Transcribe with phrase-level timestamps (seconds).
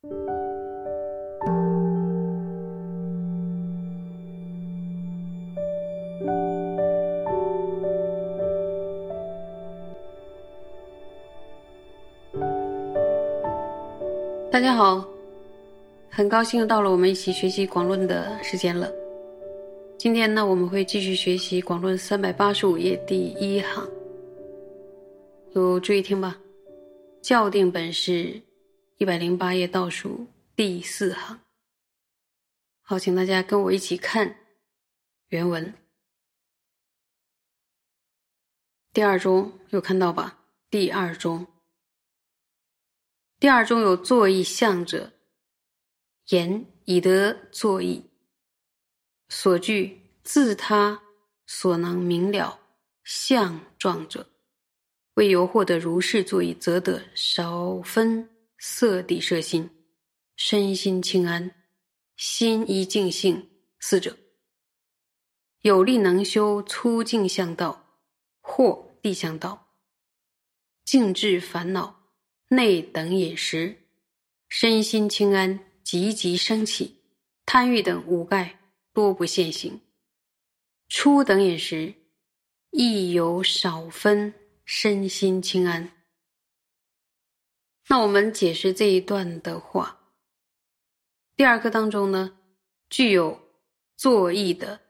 [0.00, 0.10] 大
[14.60, 15.04] 家好，
[16.08, 18.88] 很高兴又到了我们一起学习广论的时间了。
[19.96, 23.84] 今天呢，我们会继续学习广论三百八十五页第一行，
[25.54, 26.38] 有注意听吧。
[27.20, 28.40] 校定本是
[28.98, 30.26] 一百零八页倒数
[30.56, 31.40] 第四行。
[32.82, 34.36] 好，请大家跟我一起看
[35.28, 35.72] 原文。
[38.92, 40.40] 第二中有看到吧？
[40.68, 41.46] 第二中。
[43.38, 45.12] 第二中有作意相者，
[46.30, 48.10] 言以得作意，
[49.28, 51.00] 所具自他
[51.46, 52.58] 所能明了
[53.04, 54.28] 相状者，
[55.14, 58.28] 未由获得如是作意，则得少分
[58.58, 59.70] 色地摄心，
[60.36, 61.54] 身心清安，
[62.16, 64.16] 心一净性四者，
[65.60, 68.00] 有力能修粗净相道
[68.40, 69.74] 或地相道，
[70.84, 71.96] 静治烦恼。
[72.50, 73.76] 内等饮食，
[74.48, 77.02] 身心清安，积极升起，
[77.44, 78.58] 贪欲等五盖
[78.94, 79.78] 多不现行。
[80.88, 81.92] 初等饮食，
[82.70, 84.32] 亦有少分，
[84.64, 85.92] 身心清安。
[87.90, 89.98] 那我们解释这一段的话，
[91.36, 92.38] 第二个当中呢，
[92.90, 93.40] 具有
[93.96, 94.80] 作意的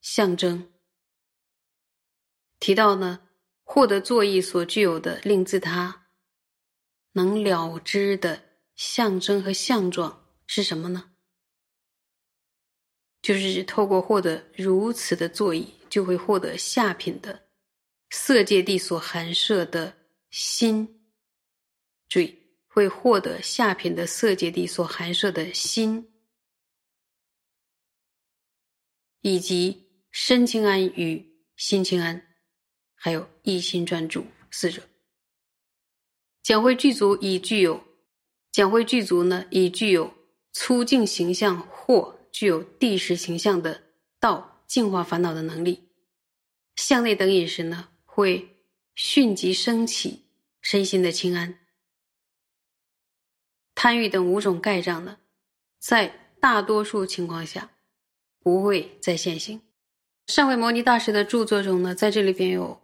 [0.00, 0.68] 象征，
[2.58, 3.28] 提到呢，
[3.62, 6.06] 获得作意所具有的令自他。
[7.12, 8.42] 能了知的
[8.74, 11.12] 象征和相状是什么呢？
[13.20, 17.48] 就是透过获得如此的座椅，就会获得下品的
[18.10, 19.94] 色界地所含摄的
[20.30, 21.01] 心，
[22.12, 26.12] 注意会获得下品的色界地所含摄的心，
[29.22, 32.22] 以及身清安与心清安，
[32.92, 34.82] 还有一心专注四者。
[36.42, 37.82] 讲会具足已具有，
[38.50, 40.12] 讲会具足呢，已具有
[40.52, 43.82] 粗净形象或具有地势形象的
[44.20, 45.88] 道净化烦恼的能力。
[46.76, 50.26] 向内等饮食呢，会迅即升起
[50.60, 51.58] 身心的清安。
[53.82, 55.18] 贪欲等五种盖障呢，
[55.80, 57.68] 在大多数情况下
[58.38, 59.60] 不会再现行。
[60.28, 62.80] 上回摩尼大师的著作中呢，在这里边有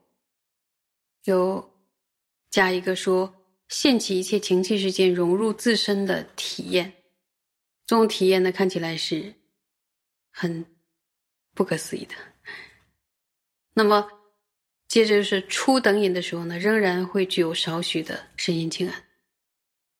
[1.22, 1.70] 有
[2.50, 3.32] 加一个说。
[3.69, 6.94] 现起一切情气世间融入自身的体验，
[7.86, 9.34] 这种体验呢，看起来是
[10.32, 10.66] 很
[11.54, 12.15] 不可思议的。
[13.75, 14.10] 那么，
[14.88, 19.04] 接着就是初等饮的时候呢，仍然会具有少许的身心清安。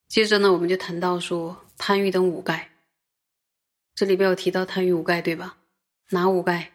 [0.09, 2.71] 接着呢，我们就谈到说贪欲等五盖，
[3.95, 5.57] 这里边有提到贪欲五盖，对吧？
[6.09, 6.73] 哪五盖？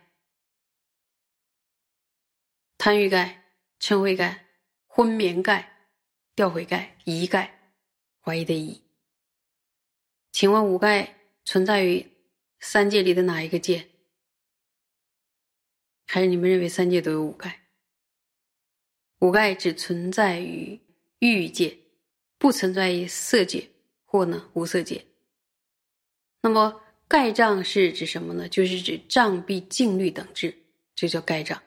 [2.79, 3.45] 贪欲盖、
[3.79, 4.47] 嗔恚盖、
[4.87, 5.73] 昏眠盖。
[6.37, 7.71] 掉悔盖、疑盖、
[8.21, 8.83] 怀疑的疑。
[10.33, 11.15] 请问五盖
[11.45, 12.11] 存在于
[12.59, 13.89] 三界里的哪一个界？
[16.09, 17.69] 还是你们认为三界都有五盖？
[19.21, 20.81] 五盖只存在于
[21.21, 21.79] 欲界，
[22.45, 23.71] 不存在于色界
[24.05, 25.03] 或呢无色界。
[26.43, 28.47] 那么盖障是指什么呢？
[28.47, 30.55] 就是指障蔽净律等质，
[30.95, 31.63] 这叫盖障。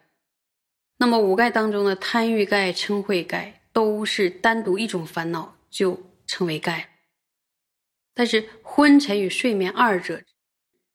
[0.97, 3.55] 那么五盖当中的贪欲盖、嗔恚盖。
[3.73, 6.97] 都是单独一种烦恼就称为盖，
[8.15, 10.19] 但是昏沉与睡眠二者，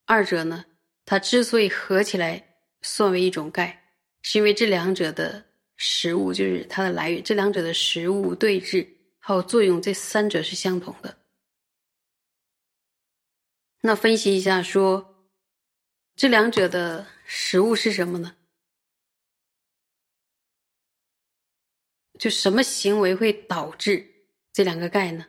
[0.05, 0.65] 二者呢，
[1.05, 2.45] 它之所以合起来
[2.81, 3.85] 算为一种盖，
[4.23, 5.45] 是因为这两者的
[5.77, 8.85] 食物就是它的来源，这两者的食物对峙
[9.25, 11.17] 还有作用，这三者是相同的。
[13.83, 15.31] 那分析一下，说
[16.17, 18.37] 这两者的食物是什么呢？
[22.19, 25.29] 就什么行为会导致这两个钙呢？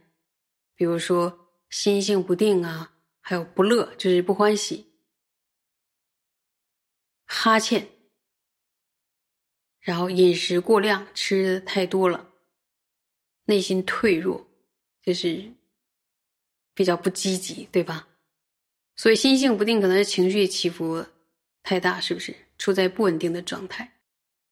[0.74, 4.88] 比如说心性不定啊，还有不乐，就是不欢喜；
[7.25, 7.88] 哈欠，
[9.80, 12.32] 然后饮食过量，吃的太多了；
[13.45, 14.45] 内心退弱，
[15.01, 15.51] 就是
[16.74, 18.07] 比较不积极，对吧？
[18.95, 21.06] 所以心性不定，可能是情绪起伏
[21.63, 24.00] 太大，是不是处在不稳定的状态？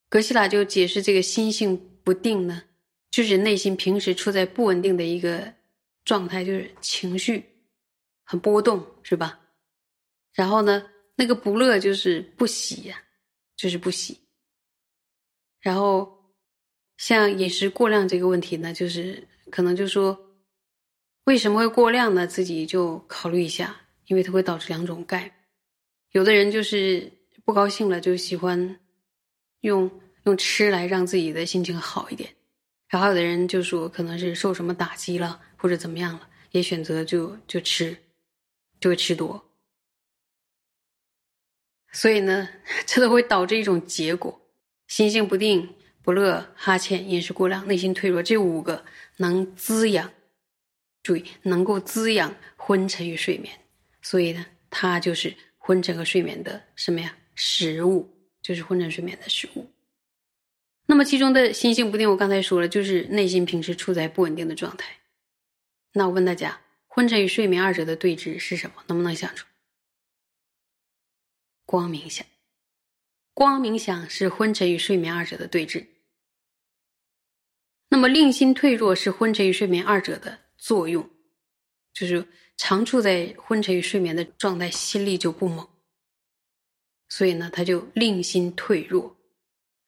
[0.10, 1.88] 格西拉就解释这个心性。
[2.04, 2.64] 不定呢，
[3.12, 5.54] 就是内心平时处在不稳定的一个
[6.04, 7.46] 状态，就是情绪
[8.24, 9.40] 很波动，是吧？
[10.34, 13.04] 然后呢，那个不乐就是不喜呀，
[13.56, 14.20] 就是不喜。
[15.60, 16.21] 然后
[17.02, 20.38] 像饮食过量这个问题呢，就是可能就说
[21.24, 22.28] 为什么会过量呢？
[22.28, 23.76] 自己就考虑一下，
[24.06, 25.48] 因为它会导致两种钙。
[26.12, 27.12] 有的人就是
[27.44, 28.80] 不高兴了，就喜欢
[29.62, 29.90] 用
[30.26, 32.36] 用吃来让自己的心情好一点。
[32.88, 37.98] 然后有的人就说可能是受什么打击了，或者怎么样了，也选择就就吃，
[38.80, 39.44] 就会吃多。
[41.92, 42.48] 所以呢，
[42.86, 44.40] 这都会导致一种结果：
[44.88, 48.24] 心性不定、不乐、哈欠、饮食过量、内心脆弱。
[48.24, 48.84] 这五个
[49.18, 50.12] 能滋养，
[51.04, 53.60] 注意能够滋养昏沉与睡眠。
[54.02, 57.16] 所以呢，它就是昏沉和睡眠的什么呀？
[57.36, 58.10] 食物，
[58.42, 59.72] 就是昏沉睡眠的食物。
[60.88, 64.98] 那么其中的心性不定，我刚才说了，就是内心平时处在不稳定的状态。
[65.94, 68.84] 那我问大家，昏沉与睡眠二者的对峙是什么？
[68.88, 69.46] 能不能想出？
[71.66, 72.26] 光明想，
[73.34, 75.86] 光明想是昏沉与睡眠二者的对峙。
[77.90, 81.10] 那么令心退弱是昏沉与睡眠二者的作用，
[81.94, 82.26] 就是
[82.56, 85.68] 常处在昏沉与睡眠的状态，心力就不猛，
[87.10, 89.18] 所以呢，他就令心退弱。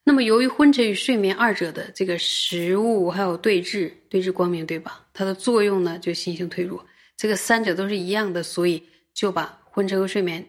[0.04, 5.08] 那么，由于昏沉与睡眠二者的这个食物还有对峙，对峙光明，对吧？
[5.14, 6.84] 它的作用呢，就心性退弱。
[7.16, 10.46] 这个三者都是一样的，所以就把昏沉和睡眠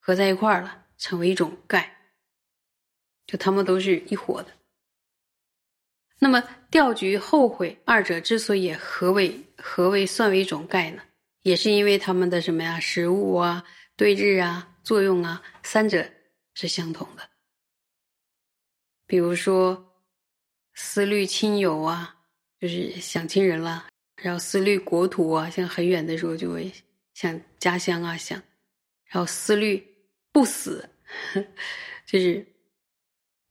[0.00, 1.93] 合在一块儿了，成为一种钙。
[3.26, 4.48] 就他们都是一伙的。
[6.18, 11.02] 那么，调局、后悔二者之所以合为合为算为一种钙呢，
[11.42, 12.78] 也是因为他们的什么呀？
[12.80, 13.64] 食物啊、
[13.96, 16.08] 对峙啊、作用啊，三者
[16.54, 17.28] 是相同的。
[19.06, 20.02] 比如说，
[20.74, 22.16] 思虑亲友啊，
[22.58, 23.86] 就是想亲人了；
[24.16, 26.72] 然后思虑国土啊，像很远的时候就会
[27.12, 28.40] 想家乡啊，想；
[29.04, 29.84] 然后思虑
[30.32, 30.88] 不死，
[32.06, 32.46] 就是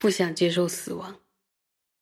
[0.03, 1.13] 不想接受死亡；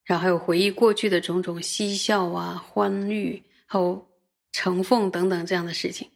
[0.04, 4.10] 然后还有回忆过去的种种嬉笑啊、欢愉，还有
[4.52, 6.10] 承奉等等这样的事情。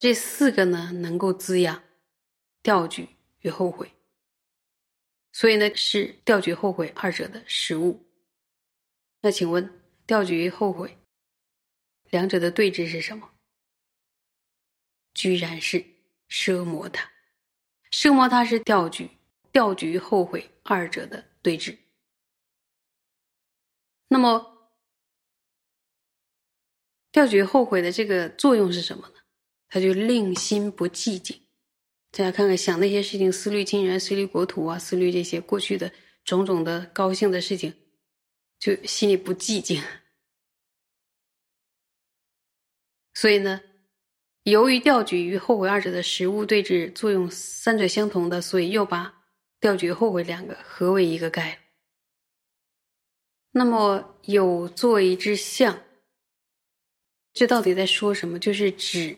[0.00, 1.84] 这四个呢，能够滋养
[2.60, 3.08] 调举
[3.42, 3.92] 与后悔。
[5.32, 8.04] 所以呢，是调举后悔二者的食物。
[9.20, 10.98] 那请问，调举后悔
[12.10, 13.30] 两者的对峙是什么？
[15.14, 15.84] 居然是
[16.28, 17.12] 奢摩他。
[17.92, 19.13] 奢摩他是调举
[19.54, 21.78] 调举后悔二者的对峙。
[24.08, 24.68] 那么，
[27.12, 29.14] 调举后悔的这个作用是什么呢？
[29.68, 31.40] 他就令心不寂静。
[32.10, 35.92] 大家看看，想那些事情，思虑亲人，思虑国土啊，思虑这些过去的
[36.24, 37.72] 种种的高兴的事情，
[38.58, 39.80] 就心里不寂静。
[43.14, 43.60] 所以呢，
[44.42, 49.23] 由于调举与后悔二者的食物对峙作用三者相同的，所以又把
[49.64, 51.60] 调绝后悔两个合为一个概。
[53.52, 55.80] 那么有作一只相，
[57.32, 58.38] 这到底在说什么？
[58.38, 59.16] 就是指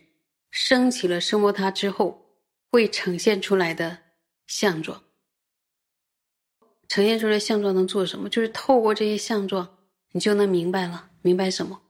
[0.52, 2.22] 升起了生摩他之后。
[2.70, 4.02] 会呈现出来的
[4.46, 5.02] 相状，
[6.88, 8.28] 呈现出来相状能做什么？
[8.28, 9.78] 就是透过这些相状，
[10.12, 11.10] 你就能明白了。
[11.22, 11.82] 明白什么？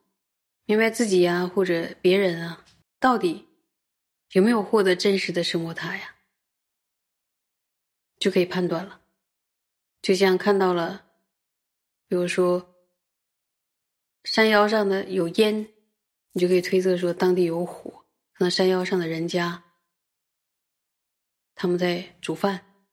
[0.65, 2.65] 明白自己呀，或者别人啊，
[2.99, 3.47] 到底
[4.33, 6.16] 有没有获得真实的生活他呀？
[8.19, 9.03] 就可以判断了。
[10.03, 11.07] 就像看到了，
[12.07, 12.75] 比如说
[14.25, 15.73] 山腰上的有烟，
[16.33, 19.65] 你就可以推测说当地有火，可能山腰上的人家。
[21.59, 22.85] 他们在煮饭，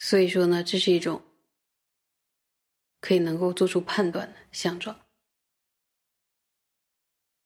[0.00, 1.22] 所以说呢，这是一种
[3.00, 5.00] 可以能够做出判断的相状。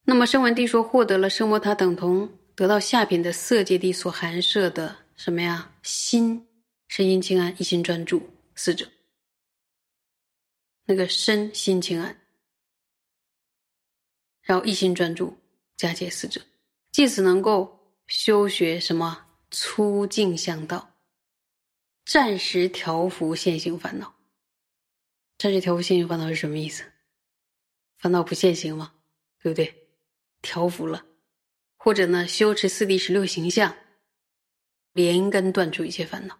[0.04, 5.72] 那么声闻地说获得了声摩他等同得到下品的色界地所含摄的什么呀？
[5.82, 6.46] 心
[6.88, 8.90] 身心清安，一心专注四者。
[10.84, 12.20] 那个身心清安，
[14.42, 15.38] 然后一心专注，
[15.76, 16.42] 加界四者。
[16.90, 20.96] 即此能够修学什么粗净相道，
[22.04, 24.14] 暂时调伏现行烦恼。
[25.38, 26.84] 暂时调伏现行烦恼是什么意思？
[27.96, 28.92] 烦恼不现行吗？
[29.40, 29.88] 对不对？
[30.42, 31.06] 调伏了，
[31.84, 33.74] 或者呢，修持四地十六形象，
[34.92, 36.38] 连根断除一切烦恼。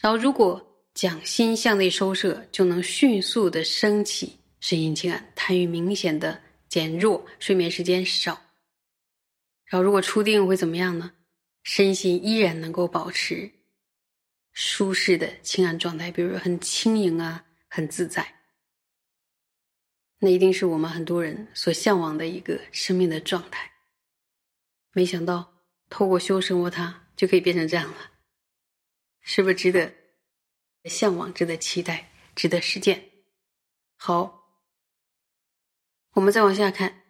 [0.00, 8.32] 然后，如果将心向内收摄，就能迅速的升起身心清安，贪欲明显的减弱，睡眠时间少。
[9.66, 11.12] 然后，如果初定会怎么样呢？
[11.62, 13.48] 身心依然能够保持
[14.50, 18.26] 舒适的清安状态，比如说很轻盈啊，很自在。
[20.18, 23.70] 那一定是我们很多人所向往的一个生命的状态。
[24.92, 28.12] 没想到，透过修生活，它就可以变成这样了，
[29.20, 29.94] 是不是值得
[30.84, 33.10] 向往、值得期待、值得实践？
[33.96, 34.64] 好，
[36.12, 37.02] 我们再往下看。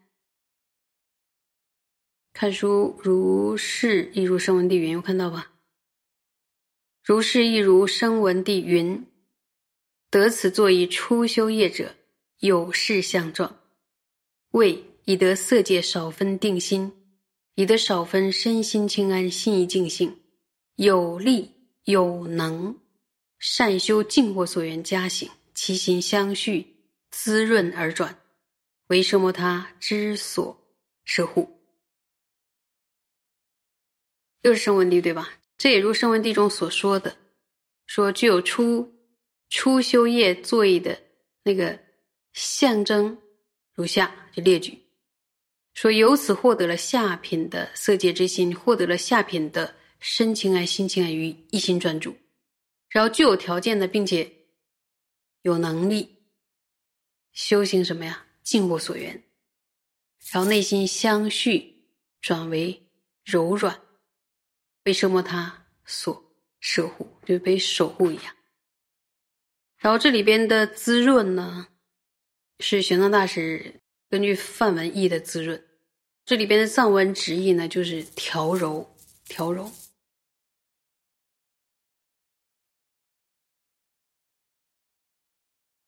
[2.32, 5.52] 看书如是亦如声闻地云，有看到吧？
[7.02, 9.06] 如是亦如声闻地云，
[10.10, 11.96] 得此作以初修业者，
[12.38, 13.58] 有事相状，
[14.50, 16.99] 为以得色界少分定心，
[17.54, 20.20] 以得少分身心清安，心意静性，
[20.76, 21.50] 有力
[21.84, 22.78] 有能，
[23.38, 26.76] 善修净惑所缘加行，其心相续。
[27.12, 28.16] 滋润而转，
[28.86, 30.56] 为什么他之所
[31.04, 31.60] 摄护？
[34.42, 35.28] 又是声闻地，对吧？
[35.58, 37.16] 这也如声闻地中所说的，
[37.86, 38.94] 说具有初
[39.48, 41.02] 初修业作业的
[41.42, 41.76] 那个
[42.32, 43.18] 象征，
[43.74, 44.78] 如下就列举：
[45.80, 52.14] 说由此获得了下品的色界之心，获得了下品的深情爱、心情爱与一心专注，
[52.90, 54.30] 然后具有条件的，并且
[55.40, 56.18] 有能力。
[57.32, 58.26] 修行什么呀？
[58.42, 59.24] 尽我所缘，
[60.30, 61.74] 然后内心相续
[62.20, 62.86] 转为
[63.24, 63.80] 柔软，
[64.82, 66.22] 被摄摩他所
[66.60, 68.36] 守护，就被守护一样。
[69.78, 71.68] 然后这里边的滋润呢，
[72.58, 75.68] 是玄奘大师根据梵文译的滋润。
[76.30, 78.88] 这里边的藏文直译呢，就是调柔，
[79.24, 79.68] 调柔。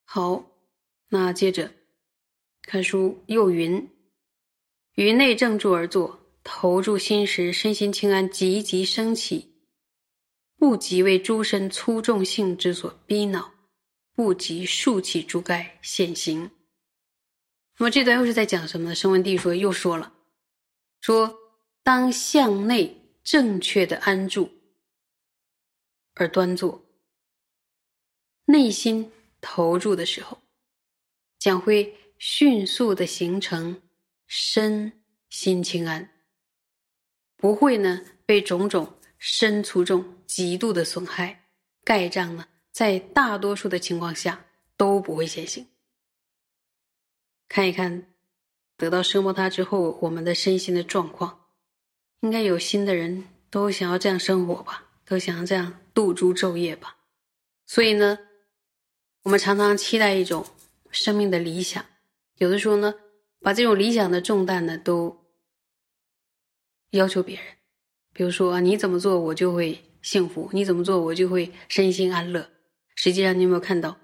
[0.03, 0.45] 好。
[1.11, 1.73] 那接着
[2.63, 3.89] 看书，又云：
[4.95, 9.55] 于内正住而坐，投注心时，身心清安，急急升起，
[10.57, 13.55] 不及为诸身粗重性之所逼恼，
[14.17, 16.51] 不及竖起诸盖现行。
[17.79, 18.95] 那么这段又是在讲什么呢？
[18.97, 20.12] 声闻地说又说了，
[21.03, 21.39] 说
[21.83, 24.51] 当向内正确的安住
[26.15, 26.83] 而端坐，
[28.47, 30.41] 内心投注的时候。
[31.39, 33.83] 将会迅速的形成
[34.29, 36.09] 身心清安，
[37.37, 41.49] 不会呢被种种身粗重极度的损害
[41.83, 45.67] 盖障呢，在大多数的情况下都不会现行。
[47.49, 48.12] 看一看
[48.83, 51.39] 得到奢摩他之后，我们的身心的状况，
[52.23, 56.97] 应该有心的人都想要这样生活吧，都想要这样度诸昼夜吧。
[57.65, 58.19] 所以呢，
[59.23, 60.45] 我们常常期待一种。
[60.91, 61.87] 生命的理想，
[62.37, 62.93] 有的时候呢，
[63.41, 65.25] 把这种理想的重担呢，都
[66.91, 67.45] 要求别人。
[68.13, 72.51] 比如说，你怎么做，我就会幸福；你怎么做，我就会身心安乐。
[72.95, 73.97] 实际上，你有没有看到，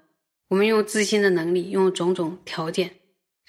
[0.47, 2.98] 我们用自心的能力，用种种条件，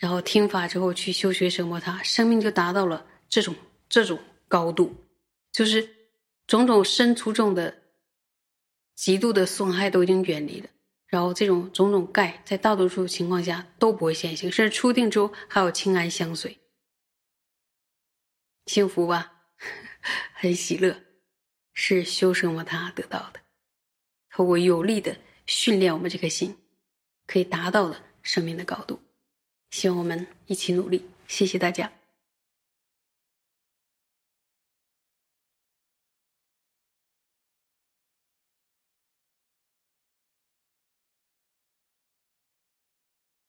[0.00, 3.54] 然后听法之后去修学什么，他生命就达到了这种
[3.86, 4.94] 这种高度，
[5.52, 5.86] 就是
[6.46, 7.82] 种种身粗重的
[8.94, 10.70] 极度的损害都已经远离了。
[11.06, 16.56] 然后这种种种盖，在大多数情况下都不会现形，甚至出定之后还有清安相随，
[18.64, 19.30] 幸福吧，
[20.32, 20.98] 很喜乐，
[21.74, 23.40] 是修生我他得到的，
[24.30, 25.14] 透过有力的
[25.44, 26.56] 训练我们这颗心，
[27.26, 28.98] 可以达到的生命的高度。
[29.70, 31.99] 希望我们一起努力，谢谢大家。